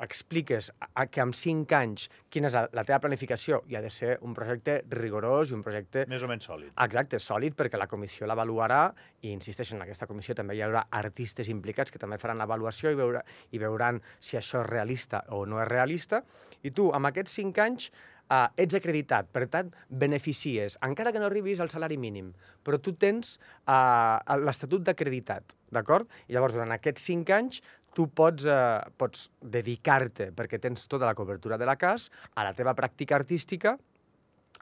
expliques 0.00 0.70
a, 0.78 0.88
a 1.02 1.06
que 1.12 1.22
en 1.22 1.32
cinc 1.36 1.72
anys 1.76 2.08
quina 2.32 2.50
és 2.50 2.56
la, 2.56 2.64
la 2.76 2.84
teva 2.88 3.00
planificació 3.04 3.60
i 3.70 3.76
ha 3.78 3.82
de 3.84 3.92
ser 3.94 4.16
un 4.26 4.34
projecte 4.36 4.80
rigorós 4.96 5.52
i 5.52 5.56
un 5.56 5.64
projecte 5.66 6.06
Més 6.10 6.24
o 6.24 6.30
menys 6.30 6.48
sòlid. 6.48 6.72
Exacte, 6.86 7.20
sòlid, 7.22 7.56
perquè 7.58 7.80
la 7.80 7.88
comissió 7.90 8.28
l'avaluarà 8.30 8.82
i, 9.20 9.32
insisteixo, 9.32 9.76
en 9.76 9.84
aquesta 9.86 10.08
comissió 10.10 10.36
també 10.38 10.56
hi 10.56 10.64
haurà 10.66 10.86
artistes 11.00 11.50
implicats 11.52 11.92
que 11.92 12.00
també 12.02 12.20
faran 12.22 12.40
l'avaluació 12.40 12.92
i, 12.92 12.98
veure, 12.98 13.24
i 13.52 13.62
veuran 13.62 14.00
si 14.18 14.40
això 14.40 14.64
és 14.64 14.70
realista 14.70 15.24
o 15.36 15.44
no 15.46 15.60
és 15.62 15.68
realista. 15.68 16.24
I 16.62 16.72
tu, 16.76 16.90
amb 16.96 17.10
aquests 17.10 17.38
cinc 17.40 17.60
anys, 17.62 17.90
uh, 18.30 18.48
ets 18.60 18.76
acreditat, 18.78 19.28
per 19.34 19.46
tant, 19.52 19.70
beneficies, 20.02 20.78
encara 20.86 21.12
que 21.12 21.22
no 21.22 21.28
arribis 21.28 21.60
al 21.60 21.70
salari 21.72 21.98
mínim, 22.00 22.30
però 22.64 22.78
tu 22.82 22.94
tens 22.94 23.36
uh, 23.66 24.20
l'estatut 24.40 24.84
d'acreditat, 24.86 25.56
d'acord? 25.74 26.08
I 26.28 26.36
llavors, 26.36 26.56
durant 26.56 26.72
aquests 26.76 27.08
cinc 27.10 27.32
anys, 27.34 27.60
tu 27.94 28.08
pots, 28.14 28.46
eh, 28.46 28.80
pots 28.96 29.28
dedicar-te, 29.40 30.30
perquè 30.36 30.60
tens 30.62 30.86
tota 30.88 31.08
la 31.08 31.16
cobertura 31.18 31.58
de 31.58 31.68
la 31.68 31.76
CAS, 31.76 32.10
a 32.34 32.44
la 32.46 32.54
teva 32.54 32.74
pràctica 32.78 33.16
artística, 33.18 33.76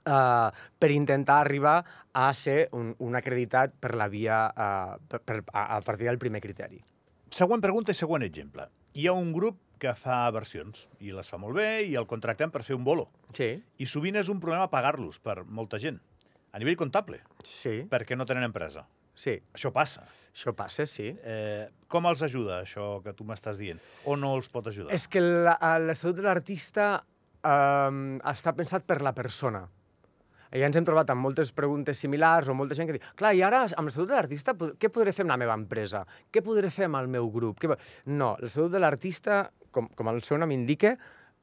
uh, 0.09 0.51
per 0.79 0.91
intentar 0.95 1.41
arribar 1.43 1.85
a 2.13 2.33
ser 2.35 2.69
un, 2.73 2.95
un 2.99 3.17
acreditat 3.19 3.75
per 3.81 3.95
la 3.99 4.09
via, 4.09 4.47
uh, 4.49 4.99
per, 5.09 5.21
per, 5.21 5.41
a, 5.53 5.77
a 5.77 5.81
partir 5.85 6.09
del 6.09 6.21
primer 6.21 6.43
criteri. 6.45 6.81
Següent 7.31 7.61
pregunta 7.61 7.93
i 7.93 7.99
següent 7.99 8.25
exemple. 8.25 8.69
Hi 8.97 9.09
ha 9.09 9.17
un 9.17 9.33
grup 9.35 9.59
que 9.79 9.93
fa 9.95 10.25
versions 10.35 10.87
i 11.05 11.13
les 11.15 11.29
fa 11.31 11.39
molt 11.39 11.59
bé 11.59 11.69
i 11.87 11.95
el 12.01 12.09
contractem 12.11 12.51
per 12.51 12.65
fer 12.67 12.75
un 12.75 12.87
bolo. 12.87 13.09
Sí, 13.37 13.53
I 13.79 13.87
sovint 13.87 14.19
és 14.19 14.31
un 14.33 14.41
problema 14.43 14.71
pagar-los 14.73 15.21
per 15.23 15.43
molta 15.45 15.79
gent. 15.79 16.01
A 16.51 16.59
nivell 16.59 16.79
comptable, 16.81 17.21
sí, 17.45 17.83
perquè 17.91 18.17
no 18.17 18.27
tenen 18.27 18.49
empresa. 18.49 18.87
Sí. 19.19 19.35
Això 19.57 19.73
passa. 19.75 20.05
Això 20.33 20.53
passa, 20.55 20.87
sí. 20.87 21.09
Eh, 21.27 21.67
com 21.91 22.07
els 22.07 22.23
ajuda, 22.23 22.61
això 22.63 23.01
que 23.03 23.13
tu 23.19 23.27
m'estàs 23.27 23.59
dient? 23.59 23.81
O 24.07 24.15
no 24.17 24.37
els 24.39 24.47
pot 24.53 24.69
ajudar? 24.71 24.95
És 24.95 25.09
que 25.11 25.21
la- 25.25 25.59
l'estatut 25.83 26.21
de 26.21 26.27
l'artista 26.29 26.87
um, 27.43 28.19
està 28.23 28.55
pensat 28.55 28.87
per 28.87 29.01
la 29.03 29.13
persona. 29.17 29.65
I 30.49 30.63
ja 30.63 30.69
ens 30.71 30.79
hem 30.81 30.87
trobat 30.89 31.11
amb 31.13 31.21
moltes 31.21 31.51
preguntes 31.53 31.99
similars 32.01 32.49
o 32.49 32.55
molta 32.57 32.75
gent 32.79 32.89
que 32.89 32.95
diu 32.97 33.09
clar, 33.21 33.35
i 33.37 33.43
ara 33.45 33.67
amb 33.77 33.91
l'estatut 33.91 34.09
de 34.09 34.17
l'artista 34.17 34.55
què 34.57 34.89
podré 34.89 35.13
fer 35.13 35.27
amb 35.27 35.35
la 35.35 35.41
meva 35.43 35.57
empresa? 35.59 36.07
Què 36.33 36.41
podré 36.45 36.71
fer 36.73 36.87
amb 36.89 36.97
el 37.03 37.09
meu 37.13 37.29
grup? 37.35 37.59
Què... 37.61 37.69
po-" 37.69 37.77
No, 38.09 38.31
l'estatut 38.41 38.73
de 38.73 38.81
l'artista, 38.81 39.43
com, 39.71 39.91
com 39.99 40.09
el 40.15 40.23
seu 40.25 40.39
nom 40.41 40.55
indica, 40.55 40.95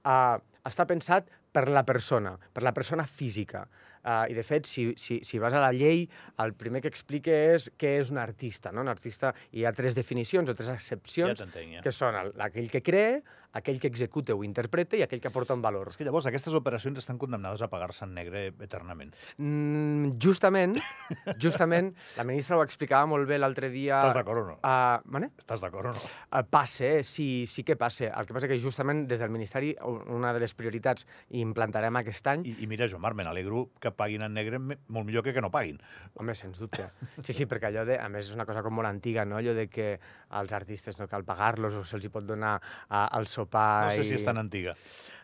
uh, 0.07 0.39
està 0.65 0.87
pensat 0.89 1.29
per 1.53 1.67
la 1.69 1.83
persona, 1.87 2.33
per 2.53 2.63
la 2.65 2.73
persona 2.73 3.05
física. 3.07 3.67
Uh, 4.05 4.29
I, 4.29 4.37
de 4.37 4.43
fet, 4.45 4.69
si, 4.69 4.91
si, 5.01 5.19
si 5.25 5.41
vas 5.41 5.55
a 5.57 5.63
la 5.63 5.71
llei, 5.73 6.05
el 6.43 6.53
primer 6.53 6.83
que 6.85 6.91
explica 6.91 7.33
és 7.55 7.71
què 7.73 7.95
és 8.03 8.13
un 8.13 8.21
artista. 8.21 8.69
No? 8.71 8.85
Un 8.85 8.91
artista, 8.93 9.33
hi 9.51 9.65
ha 9.65 9.73
tres 9.73 9.97
definicions 9.97 10.51
o 10.51 10.53
tres 10.53 10.69
ja 10.69 10.77
accepcions, 10.77 11.41
t'entenc, 11.41 11.79
ja. 11.79 11.81
que 11.85 11.95
són 11.95 12.19
el, 12.19 12.31
aquell 12.45 12.69
que 12.69 12.83
crea, 12.85 13.17
aquell 13.55 13.79
que 13.79 13.87
executa 13.87 14.35
o 14.35 14.43
interpreta 14.43 14.97
i 14.99 15.03
aquell 15.05 15.21
que 15.23 15.29
aporta 15.31 15.55
un 15.55 15.63
valor. 15.63 15.89
És 15.89 15.97
que 15.97 16.05
llavors 16.05 16.27
aquestes 16.27 16.53
operacions 16.57 16.99
estan 16.99 17.17
condemnades 17.21 17.63
a 17.63 17.69
pagar-se 17.71 18.03
en 18.05 18.13
negre 18.17 18.49
eternament. 18.51 19.13
Mm, 19.39 20.17
justament, 20.21 20.75
justament, 21.43 21.93
la 22.19 22.27
ministra 22.27 22.59
ho 22.59 22.63
explicava 22.65 23.07
molt 23.09 23.27
bé 23.29 23.39
l'altre 23.39 23.71
dia... 23.73 24.01
Estàs 24.03 24.19
d'acord 24.19 24.43
o 24.43 24.45
no? 24.51 24.57
Uh, 24.59 24.99
mane? 25.15 25.31
Estàs 25.39 25.63
d'acord 25.63 25.93
o 25.93 25.95
no? 25.95 26.03
Uh, 26.27 26.43
passa, 26.51 26.97
eh? 26.99 27.03
sí, 27.07 27.45
sí 27.47 27.63
que 27.63 27.79
passa. 27.79 28.11
El 28.11 28.27
que 28.27 28.35
passa 28.35 28.51
que 28.51 28.59
justament 28.59 29.05
des 29.07 29.23
del 29.23 29.31
Ministeri 29.31 29.73
una 30.11 30.35
de 30.35 30.43
les 30.43 30.53
prioritats 30.57 31.07
i 31.31 31.39
implantarem 31.39 31.95
aquest 32.01 32.27
any 32.33 32.43
I, 32.51 32.57
i 32.65 32.69
mira, 32.69 32.89
Joan 32.91 33.05
Marc, 33.07 33.15
me 33.15 33.23
n'alegro 33.27 33.69
que 33.79 33.94
paguin 33.97 34.25
en 34.27 34.35
negre 34.35 34.59
molt 34.59 35.03
millor 35.03 35.23
que 35.25 35.33
que 35.35 35.43
no 35.43 35.51
paguin. 35.51 35.79
Home, 36.15 36.35
sens 36.37 36.59
dubte. 36.61 36.89
Sí, 37.21 37.33
sí, 37.33 37.47
perquè 37.49 37.71
allò 37.71 37.85
de... 37.87 37.97
A 37.99 38.07
més, 38.11 38.29
és 38.29 38.35
una 38.35 38.45
cosa 38.47 38.63
com 38.65 38.75
molt 38.77 38.89
antiga, 38.89 39.25
no? 39.25 39.39
Allò 39.39 39.55
de 39.57 39.67
que 39.71 39.95
als 40.35 40.53
artistes 40.53 40.99
no 40.99 41.09
cal 41.11 41.25
pagar-los 41.27 41.75
o 41.79 41.83
se'ls 41.87 42.05
hi 42.05 42.11
pot 42.13 42.25
donar 42.27 42.55
uh, 42.59 43.05
el 43.17 43.27
sopar 43.31 43.89
No 43.89 43.95
sé 43.97 44.05
i... 44.05 44.09
si 44.11 44.19
és 44.19 44.27
tan 44.27 44.41
antiga. 44.41 44.75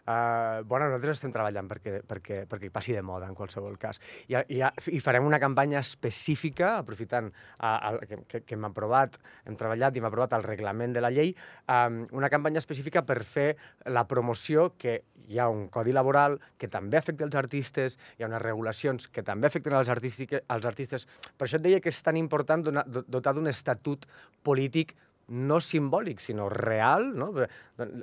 Uh, 0.01 0.63
bueno, 0.65 0.88
nosaltres 0.89 1.20
estem 1.20 1.31
treballant 1.31 1.67
perquè, 1.70 2.00
perquè, 2.10 2.39
perquè 2.50 2.72
passi 2.74 2.96
de 2.96 3.03
moda, 3.05 3.27
en 3.29 3.36
qualsevol 3.38 3.77
cas. 3.77 4.00
I, 4.27 4.39
i, 4.50 4.62
i 4.98 5.00
farem 5.00 5.27
una 5.27 5.38
campanya 5.39 5.79
específica, 5.86 6.72
aprofitant 6.79 7.29
uh, 7.29 7.75
el, 7.91 8.00
que, 8.10 8.17
que, 8.27 8.41
que 8.41 8.58
hem 8.58 8.65
aprovat, 8.65 9.20
hem 9.46 9.55
treballat 9.60 9.96
i 9.96 10.01
hem 10.01 10.08
aprovat 10.10 10.34
el 10.34 10.43
reglament 10.48 10.96
de 10.98 11.03
la 11.05 11.12
llei, 11.13 11.36
um, 11.70 12.01
una 12.17 12.31
campanya 12.34 12.58
específica 12.63 13.05
per 13.05 13.20
fer 13.24 13.51
la 13.93 14.08
promoció 14.10 14.72
que 14.81 15.03
hi 15.29 15.38
ha 15.39 15.46
un 15.53 15.67
codi 15.70 15.93
laboral 15.93 16.39
que 16.58 16.67
també 16.67 16.98
afecta 16.98 17.24
els 17.27 17.38
artistes, 17.38 18.00
hi 18.17 18.25
ha 18.25 18.31
unes 18.31 18.41
regulacions 18.41 19.05
que 19.08 19.22
també 19.24 19.48
afecten 19.48 19.77
els, 19.77 19.88
els 19.88 20.65
artistes. 20.65 21.08
Per 21.38 21.46
això 21.46 21.62
et 21.62 21.67
deia 21.70 21.79
que 21.79 21.93
és 21.93 22.01
tan 22.03 22.17
important 22.17 22.65
donar, 22.65 22.88
do- 22.89 23.05
dotar 23.08 23.36
d'un 23.38 23.48
estatut 23.53 24.10
polític 24.43 24.96
no 25.31 25.61
simbòlic, 25.63 26.19
sinó 26.19 26.50
real, 26.51 27.11
no? 27.15 27.31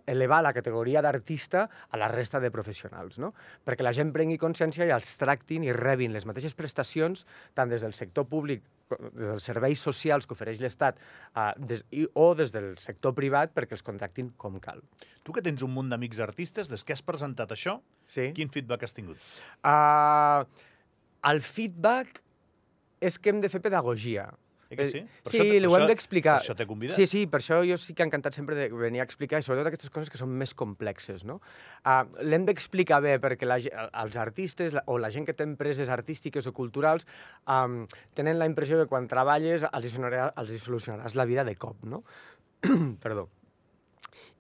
elevar 0.09 0.41
la 0.43 0.55
categoria 0.57 1.03
d'artista 1.05 1.67
a 1.91 2.01
la 2.01 2.09
resta 2.09 2.41
de 2.41 2.51
professionals, 2.51 3.19
no? 3.21 3.35
perquè 3.65 3.85
la 3.85 3.93
gent 3.97 4.11
prengui 4.15 4.41
consciència 4.41 4.89
i 4.89 4.95
els 4.95 5.13
tractin 5.21 5.67
i 5.67 5.75
rebin 5.77 6.17
les 6.17 6.27
mateixes 6.29 6.57
prestacions 6.59 7.27
tant 7.55 7.69
des 7.71 7.85
del 7.85 7.95
sector 7.95 8.27
públic, 8.31 8.65
des 8.89 9.29
dels 9.35 9.45
serveis 9.45 9.83
socials 9.85 10.27
que 10.27 10.33
ofereix 10.33 10.63
l'Estat 10.65 10.97
uh, 11.37 11.53
des, 11.61 11.85
i, 11.93 12.07
o 12.17 12.33
des 12.39 12.55
del 12.55 12.73
sector 12.81 13.13
privat 13.15 13.53
perquè 13.55 13.77
els 13.77 13.85
contractin 13.85 14.33
com 14.41 14.57
cal. 14.65 14.81
Tu 15.23 15.37
que 15.37 15.45
tens 15.45 15.63
un 15.63 15.75
munt 15.75 15.93
d'amics 15.93 16.25
artistes, 16.25 16.73
des 16.73 16.85
que 16.85 16.97
has 16.97 17.05
presentat 17.05 17.53
això, 17.53 17.79
Sí? 18.09 18.31
quin 18.33 18.49
feedback 18.49 18.87
has 18.87 18.97
tingut? 18.97 19.21
Uh, 19.61 20.49
el 21.29 21.43
feedback 21.45 22.23
és 23.05 23.19
que 23.21 23.31
hem 23.31 23.43
de 23.45 23.51
fer 23.53 23.61
pedagogia. 23.61 24.31
Eh 24.71 24.77
que 24.77 24.85
sí? 24.91 25.01
Per 25.25 25.31
sí, 25.33 25.39
això 25.41 25.69
ho 25.71 25.77
hem 25.79 25.87
d'explicar. 25.89 26.35
això 26.43 26.55
t'he 26.55 26.67
convidat. 26.69 26.97
Sí, 26.99 27.07
sí, 27.09 27.23
per 27.27 27.41
això 27.41 27.63
jo 27.65 27.79
sí 27.81 27.95
que 27.97 28.03
he 28.05 28.07
encantat 28.07 28.35
sempre 28.37 28.55
de 28.55 28.67
venir 28.69 29.01
a 29.01 29.07
explicar, 29.07 29.41
i 29.41 29.47
sobretot 29.47 29.71
aquestes 29.71 29.89
coses 29.89 30.11
que 30.13 30.19
són 30.21 30.29
més 30.29 30.53
complexes, 30.53 31.25
no? 31.25 31.39
Uh, 31.87 32.05
L'hem 32.21 32.45
d'explicar 32.45 33.01
bé 33.01 33.15
perquè 33.23 33.49
la, 33.49 33.57
els 34.03 34.19
artistes 34.21 34.77
la- 34.77 34.85
o 34.87 34.99
la 35.01 35.09
gent 35.11 35.25
que 35.25 35.33
té 35.33 35.47
empreses 35.49 35.89
artístiques 35.89 36.47
o 36.47 36.53
culturals 36.53 37.07
um, 37.49 37.87
tenen 38.13 38.37
la 38.39 38.45
impressió 38.51 38.77
que 38.83 38.87
quan 38.93 39.09
treballes 39.09 39.65
els 39.73 39.87
hi, 39.89 39.95
sonarà, 39.97 40.29
els 40.37 40.53
hi 40.53 40.59
solucionaràs 40.61 41.17
la 41.17 41.25
vida 41.25 41.45
de 41.49 41.57
cop, 41.57 41.81
no? 41.89 42.03
Perdó. 43.05 43.29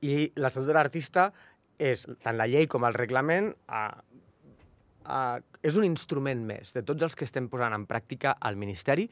I 0.04 0.28
l'Estatut 0.36 0.68
de 0.68 0.76
l'Artista 0.76 1.30
és, 1.78 2.04
tant 2.22 2.36
la 2.36 2.46
llei 2.50 2.68
com 2.70 2.84
el 2.84 2.94
reglament, 2.94 3.54
uh, 3.72 3.96
uh, 5.08 5.40
és 5.64 5.76
un 5.78 5.86
instrument 5.88 6.44
més 6.46 6.74
de 6.76 6.84
tots 6.86 7.02
els 7.06 7.16
que 7.18 7.24
estem 7.26 7.48
posant 7.50 7.72
en 7.74 7.86
pràctica 7.88 8.36
al 8.38 8.58
Ministeri 8.60 9.08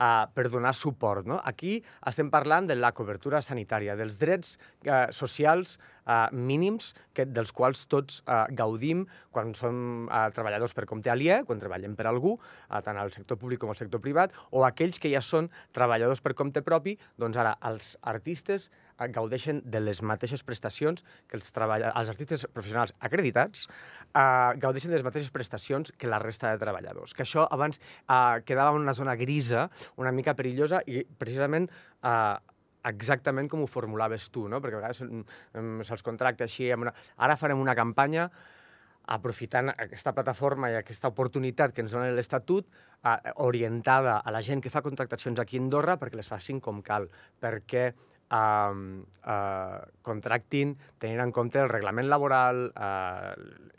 uh, 0.00 0.26
per 0.34 0.48
donar 0.48 0.72
suport. 0.74 1.28
No? 1.28 1.38
Aquí 1.44 1.78
estem 2.08 2.30
parlant 2.32 2.66
de 2.70 2.76
la 2.78 2.92
cobertura 2.96 3.42
sanitària, 3.44 3.96
dels 3.98 4.18
drets 4.20 4.56
uh, 4.56 5.06
socials 5.14 5.76
uh, 6.06 6.26
mínims 6.32 6.94
que, 7.14 7.26
dels 7.28 7.52
quals 7.52 7.84
tots 7.90 8.22
uh, 8.24 8.46
gaudim 8.56 9.04
quan 9.30 9.54
som 9.54 10.08
uh, 10.08 10.26
treballadors 10.34 10.74
per 10.74 10.88
compte 10.90 11.12
aliè, 11.12 11.42
quan 11.46 11.62
treballem 11.62 11.96
per 11.98 12.08
algú, 12.10 12.36
uh, 12.40 12.80
tant 12.84 12.98
al 12.98 13.12
sector 13.14 13.38
públic 13.40 13.60
com 13.62 13.72
al 13.72 13.78
sector 13.78 14.02
privat, 14.02 14.34
o 14.50 14.64
aquells 14.66 14.98
que 14.98 15.12
ja 15.12 15.22
són 15.22 15.50
treballadors 15.76 16.24
per 16.24 16.34
compte 16.38 16.64
propi, 16.66 16.96
doncs 17.20 17.38
ara 17.40 17.56
els 17.70 17.96
artistes 18.02 18.70
gaudeixen 19.08 19.62
de 19.64 19.80
les 19.80 20.02
mateixes 20.04 20.42
prestacions 20.44 21.04
que 21.28 21.38
els, 21.38 21.48
els 21.56 22.10
artistes 22.12 22.44
professionals 22.52 22.92
acreditats 23.00 23.66
eh, 24.14 24.52
gaudeixen 24.60 24.90
de 24.90 24.98
les 24.98 25.06
mateixes 25.06 25.30
prestacions 25.32 25.92
que 25.96 26.10
la 26.10 26.18
resta 26.18 26.50
de 26.50 26.60
treballadors. 26.60 27.14
Que 27.14 27.24
això 27.24 27.46
abans 27.50 27.80
eh, 27.80 28.42
quedava 28.44 28.74
en 28.76 28.82
una 28.82 28.94
zona 28.96 29.16
grisa, 29.16 29.68
una 29.96 30.12
mica 30.12 30.34
perillosa, 30.38 30.82
i 30.86 31.02
precisament 31.04 31.68
eh, 32.04 32.36
exactament 32.90 33.50
com 33.50 33.64
ho 33.64 33.68
formulaves 33.68 34.30
tu, 34.30 34.46
no? 34.48 34.60
perquè 34.60 34.78
a 34.78 34.82
vegades 34.82 35.02
mm, 35.04 35.84
se'ls 35.86 36.06
contracta 36.06 36.46
així, 36.46 36.70
amb 36.72 36.88
una... 36.88 36.94
ara 37.16 37.36
farem 37.40 37.60
una 37.60 37.76
campanya 37.76 38.30
aprofitant 39.10 39.72
aquesta 39.72 40.12
plataforma 40.14 40.70
i 40.70 40.76
aquesta 40.78 41.10
oportunitat 41.10 41.74
que 41.74 41.82
ens 41.82 41.92
dona 41.96 42.12
l'Estatut, 42.14 42.68
eh, 43.02 43.16
orientada 43.42 44.18
a 44.18 44.32
la 44.32 44.42
gent 44.44 44.62
que 44.62 44.70
fa 44.70 44.84
contractacions 44.86 45.40
aquí 45.42 45.58
a 45.58 45.64
Andorra 45.64 45.98
perquè 45.98 46.20
les 46.20 46.30
facin 46.30 46.60
com 46.62 46.82
cal, 46.86 47.08
perquè 47.42 47.86
eh, 47.90 48.74
eh, 49.34 49.80
contractin 50.06 50.76
tenint 50.98 51.24
en 51.24 51.32
compte 51.34 51.60
el 51.60 51.72
reglament 51.72 52.08
laboral 52.08 52.68
eh, 52.70 53.34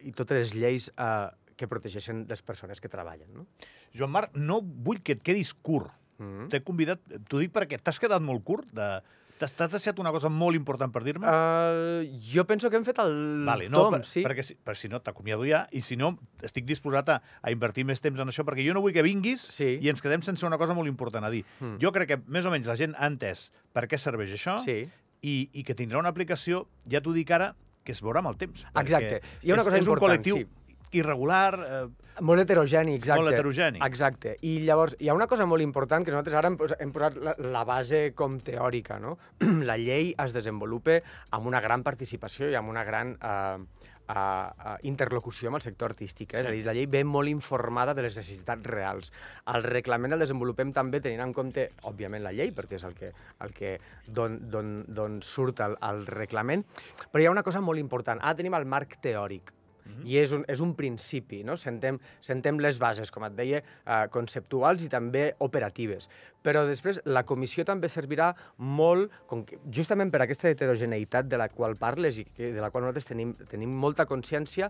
i 0.10 0.12
totes 0.18 0.42
les 0.42 0.56
lleis 0.58 0.92
eh, 0.98 1.30
que 1.56 1.70
protegeixen 1.70 2.26
les 2.30 2.42
persones 2.42 2.82
que 2.82 2.90
treballen. 2.90 3.30
No? 3.36 3.46
Joan 3.94 4.12
Marc, 4.12 4.36
no 4.36 4.62
vull 4.62 5.02
que 5.06 5.20
et 5.20 5.26
quedis 5.26 5.54
curt. 5.54 5.94
Mm 6.22 6.30
-hmm. 6.30 6.52
T'he 6.54 6.62
convidat, 6.62 7.02
t'ho 7.28 7.42
dic 7.42 7.52
perquè 7.52 7.82
t'has 7.82 8.00
quedat 8.00 8.22
molt 8.22 8.46
curt 8.46 8.70
de, 8.72 9.02
T'has 9.42 9.72
deixat 9.74 9.98
una 9.98 10.12
cosa 10.14 10.30
molt 10.30 10.58
important 10.58 10.92
per 10.94 11.02
dir-me? 11.02 11.26
Uh, 11.26 12.06
jo 12.22 12.44
penso 12.46 12.70
que 12.70 12.78
hem 12.78 12.86
fet 12.86 13.00
el 13.02 13.16
vale, 13.48 13.70
no, 13.74 13.88
tom, 13.88 13.96
per, 13.98 14.06
sí. 14.06 14.22
Perquè 14.26 14.46
si, 14.46 14.56
per 14.56 14.76
si 14.78 14.92
no, 14.92 15.00
t'acomiado 15.02 15.48
ja, 15.48 15.64
i 15.74 15.82
si 15.82 15.98
no, 15.98 16.12
estic 16.46 16.68
disposat 16.70 17.10
a, 17.10 17.16
a 17.42 17.54
invertir 17.54 17.88
més 17.90 18.04
temps 18.04 18.22
en 18.22 18.30
això, 18.30 18.46
perquè 18.46 18.66
jo 18.68 18.76
no 18.78 18.84
vull 18.86 18.94
que 18.94 19.06
vinguis 19.06 19.48
sí. 19.50 19.74
i 19.82 19.90
ens 19.90 20.04
quedem 20.06 20.22
sense 20.22 20.46
una 20.46 20.62
cosa 20.62 20.78
molt 20.78 20.92
important 20.92 21.26
a 21.26 21.34
dir. 21.34 21.42
Mm. 21.60 21.82
Jo 21.82 21.94
crec 21.96 22.14
que 22.14 22.20
més 22.28 22.46
o 22.46 22.54
menys 22.54 22.70
la 22.70 22.78
gent 22.78 22.94
ha 23.00 23.10
entès 23.10 23.50
per 23.74 23.88
què 23.90 23.98
serveix 23.98 24.38
això 24.38 24.60
sí. 24.62 24.84
i, 25.26 25.36
i 25.58 25.66
que 25.66 25.78
tindrà 25.78 25.98
una 26.04 26.14
aplicació, 26.14 26.68
ja 26.86 27.02
t'ho 27.02 27.16
dic 27.18 27.34
ara, 27.34 27.56
que 27.82 27.96
es 27.98 28.06
veurà 28.06 28.22
amb 28.22 28.36
el 28.36 28.38
temps. 28.38 28.68
Exacte. 28.78 29.24
Hi 29.42 29.50
ha 29.50 29.58
una 29.58 29.66
és, 29.66 29.72
cosa 29.72 29.82
és 29.82 29.88
important, 29.88 30.06
un 30.06 30.06
col·lectiu 30.06 30.44
sí 30.44 30.50
irregular... 30.98 31.52
Eh, 31.68 32.22
molt 32.22 32.44
heterogeni, 32.44 32.96
exacte. 33.00 33.22
Molt 33.22 33.34
heterogeni. 33.34 33.82
Exacte. 33.86 34.36
I 34.48 34.58
llavors, 34.68 34.96
hi 35.00 35.10
ha 35.10 35.16
una 35.18 35.28
cosa 35.32 35.48
molt 35.50 35.64
important 35.66 36.06
que 36.06 36.14
nosaltres 36.14 36.38
ara 36.38 36.52
hem, 36.52 36.58
posat, 36.60 36.82
hem 36.84 36.92
posat 36.96 37.20
la, 37.24 37.36
la 37.54 37.64
base 37.68 38.04
com 38.18 38.40
teòrica, 38.44 39.00
no? 39.02 39.18
la 39.70 39.78
llei 39.82 40.12
es 40.14 40.36
desenvolupa 40.36 41.00
amb 41.32 41.50
una 41.52 41.62
gran 41.64 41.86
participació 41.88 42.52
i 42.52 42.60
amb 42.60 42.72
una 42.74 42.84
gran 42.88 43.16
eh, 43.16 43.88
uh, 44.12 44.16
uh, 44.16 44.76
interlocució 44.88 45.50
amb 45.50 45.60
el 45.60 45.66
sector 45.66 45.92
artístic. 45.92 46.34
Eh? 46.34 46.42
Sí. 46.42 46.44
És 46.44 46.50
a 46.50 46.56
dir, 46.56 46.66
la 46.68 46.76
llei 46.78 46.88
ve 46.92 47.04
molt 47.08 47.32
informada 47.32 47.96
de 47.98 48.06
les 48.06 48.18
necessitats 48.18 48.68
reals. 48.68 49.14
El 49.54 49.66
reglament 49.68 50.16
el 50.16 50.24
desenvolupem 50.26 50.74
també 50.76 51.02
tenint 51.04 51.24
en 51.26 51.34
compte, 51.38 51.70
òbviament, 51.90 52.24
la 52.26 52.36
llei, 52.36 52.54
perquè 52.56 52.80
és 52.80 52.86
el 52.88 52.98
que, 52.98 53.14
el 53.46 53.56
que 53.58 53.78
don, 54.08 54.38
don, 54.52 54.76
don 54.88 55.22
surt 55.26 55.64
el, 55.66 55.78
el 55.88 56.06
reglament, 56.10 56.66
però 57.12 57.24
hi 57.24 57.32
ha 57.32 57.34
una 57.34 57.48
cosa 57.48 57.64
molt 57.64 57.82
important. 57.82 58.22
Ara 58.22 58.40
tenim 58.40 58.58
el 58.58 58.70
marc 58.70 59.00
teòric. 59.04 59.56
-huh. 59.92 60.08
I 60.08 60.18
és 60.18 60.32
un, 60.32 60.46
és 60.48 60.60
un 60.60 60.74
principi, 60.76 61.44
no? 61.44 61.58
Sentem, 61.58 62.00
sentem 62.20 62.60
les 62.60 62.80
bases, 62.80 63.12
com 63.12 63.24
et 63.26 63.36
deia, 63.36 63.62
eh, 63.86 64.08
conceptuals 64.10 64.84
i 64.84 64.90
també 64.90 65.36
operatives. 65.40 66.10
Però 66.44 66.66
després 66.68 67.02
la 67.06 67.24
comissió 67.24 67.66
també 67.66 67.88
servirà 67.90 68.36
molt, 68.58 69.12
com 69.28 69.46
que, 69.46 69.60
justament 69.72 70.12
per 70.12 70.22
aquesta 70.22 70.50
heterogeneïtat 70.50 71.28
de 71.28 71.38
la 71.38 71.50
qual 71.50 71.76
parles 71.76 72.18
i 72.20 72.26
de 72.38 72.62
la 72.62 72.70
qual 72.72 72.84
nosaltres 72.84 73.06
tenim, 73.06 73.34
tenim 73.50 73.70
molta 73.70 74.06
consciència, 74.06 74.70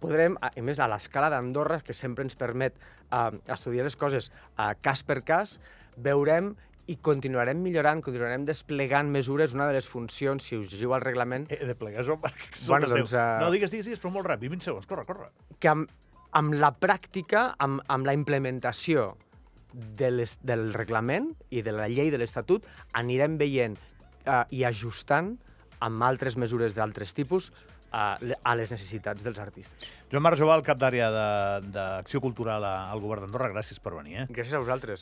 podrem, 0.00 0.36
a 0.40 0.50
més, 0.62 0.78
a 0.78 0.88
l'escala 0.88 1.30
d'Andorra, 1.30 1.80
que 1.84 1.92
sempre 1.92 2.24
ens 2.24 2.36
permet 2.36 2.74
eh, 2.76 3.30
estudiar 3.48 3.84
les 3.84 3.96
coses 3.96 4.30
eh, 4.30 4.72
cas 4.80 5.02
per 5.02 5.20
cas, 5.22 5.58
veurem 5.96 6.54
i 6.88 6.96
continuarem 7.04 7.60
millorant, 7.62 8.00
continuarem 8.02 8.44
desplegant 8.48 9.10
mesures. 9.12 9.54
Una 9.54 9.68
de 9.68 9.76
les 9.76 9.88
funcions, 9.88 10.42
si 10.42 10.58
us 10.58 10.72
llegiu 10.72 10.94
al 10.96 11.04
reglament... 11.04 11.46
He 11.52 11.66
de 11.68 11.76
plegar, 11.78 12.04
Joan. 12.06 12.22
Bueno, 12.22 12.88
doncs, 12.90 13.12
uh... 13.12 13.38
No, 13.42 13.50
digues, 13.54 13.72
digues, 13.72 13.86
digues, 13.90 14.02
però 14.02 14.14
molt 14.14 14.30
ràpid, 14.30 14.50
20 14.56 14.70
segons, 14.70 14.88
corre, 14.90 15.06
corre. 15.08 15.30
Que 15.62 15.70
amb, 15.72 15.90
amb 16.40 16.56
la 16.58 16.72
pràctica, 16.74 17.50
amb, 17.62 17.84
amb 17.92 18.08
la 18.08 18.16
implementació 18.16 19.12
de 19.72 20.10
les, 20.10 20.36
del 20.42 20.72
reglament 20.74 21.30
i 21.54 21.62
de 21.66 21.74
la 21.76 21.88
llei 21.90 22.10
de 22.10 22.18
l'Estatut, 22.18 22.66
anirem 22.98 23.38
veient 23.40 23.78
uh, 24.26 24.44
i 24.50 24.64
ajustant 24.66 25.36
amb 25.80 26.04
altres 26.04 26.36
mesures 26.36 26.74
d'altres 26.76 27.14
tipus 27.16 27.50
a, 27.90 28.18
a 28.18 28.54
les 28.58 28.70
necessitats 28.70 29.24
dels 29.24 29.38
artistes. 29.42 29.88
Joan 30.10 30.24
Marc 30.24 30.38
Joval, 30.38 30.62
cap 30.66 30.78
d'àrea 30.80 31.08
d'Acció 31.74 32.22
Cultural 32.22 32.64
al 32.66 33.02
Govern 33.02 33.26
d'Andorra, 33.26 33.50
gràcies 33.54 33.80
per 33.82 33.94
venir. 33.96 34.22
Eh? 34.22 34.26
Gràcies 34.30 34.54
a 34.54 34.62
vosaltres. 34.62 34.98